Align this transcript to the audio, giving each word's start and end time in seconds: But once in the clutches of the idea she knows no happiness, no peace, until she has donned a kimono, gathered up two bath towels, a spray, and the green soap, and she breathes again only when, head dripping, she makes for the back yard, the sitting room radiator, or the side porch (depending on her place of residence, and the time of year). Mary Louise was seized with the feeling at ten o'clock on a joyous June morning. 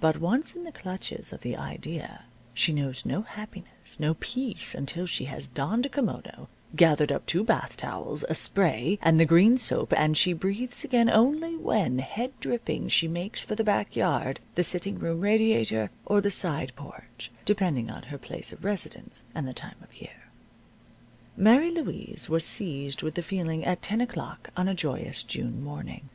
But 0.00 0.18
once 0.18 0.56
in 0.56 0.64
the 0.64 0.72
clutches 0.72 1.32
of 1.32 1.42
the 1.42 1.56
idea 1.56 2.24
she 2.54 2.72
knows 2.72 3.06
no 3.06 3.22
happiness, 3.22 4.00
no 4.00 4.14
peace, 4.14 4.74
until 4.74 5.06
she 5.06 5.26
has 5.26 5.46
donned 5.46 5.86
a 5.86 5.88
kimono, 5.88 6.48
gathered 6.74 7.12
up 7.12 7.24
two 7.24 7.44
bath 7.44 7.76
towels, 7.76 8.24
a 8.28 8.34
spray, 8.34 8.98
and 9.00 9.20
the 9.20 9.24
green 9.24 9.56
soap, 9.56 9.92
and 9.96 10.16
she 10.16 10.32
breathes 10.32 10.82
again 10.82 11.08
only 11.08 11.54
when, 11.56 12.00
head 12.00 12.32
dripping, 12.40 12.88
she 12.88 13.06
makes 13.06 13.44
for 13.44 13.54
the 13.54 13.62
back 13.62 13.94
yard, 13.94 14.40
the 14.56 14.64
sitting 14.64 14.98
room 14.98 15.20
radiator, 15.20 15.88
or 16.04 16.20
the 16.20 16.32
side 16.32 16.72
porch 16.74 17.30
(depending 17.44 17.88
on 17.90 18.02
her 18.02 18.18
place 18.18 18.52
of 18.52 18.64
residence, 18.64 19.24
and 19.36 19.46
the 19.46 19.54
time 19.54 19.78
of 19.84 19.94
year). 20.00 20.24
Mary 21.36 21.70
Louise 21.70 22.28
was 22.28 22.44
seized 22.44 23.04
with 23.04 23.14
the 23.14 23.22
feeling 23.22 23.64
at 23.64 23.80
ten 23.82 24.00
o'clock 24.00 24.50
on 24.56 24.66
a 24.66 24.74
joyous 24.74 25.22
June 25.22 25.62
morning. 25.62 26.08